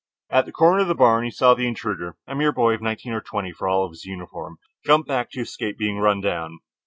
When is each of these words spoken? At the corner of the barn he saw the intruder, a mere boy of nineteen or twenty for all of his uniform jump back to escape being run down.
At 0.31 0.47
the 0.47 0.51
corner 0.51 0.79
of 0.79 0.87
the 0.87 0.95
barn 0.95 1.25
he 1.25 1.29
saw 1.29 1.53
the 1.53 1.67
intruder, 1.67 2.17
a 2.25 2.33
mere 2.33 2.51
boy 2.51 2.73
of 2.73 2.81
nineteen 2.81 3.13
or 3.13 3.21
twenty 3.21 3.51
for 3.51 3.67
all 3.67 3.85
of 3.85 3.91
his 3.91 4.03
uniform 4.03 4.57
jump 4.83 5.05
back 5.05 5.29
to 5.33 5.41
escape 5.41 5.77
being 5.77 5.99
run 5.99 6.21
down. 6.21 6.57